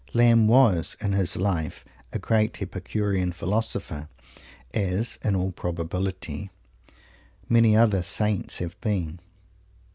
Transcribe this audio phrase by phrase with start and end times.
[0.15, 4.09] Lamb was, in his life, a great epicurean philosopher,
[4.73, 6.49] as, in all probability,
[7.47, 9.19] many other "saints" have been.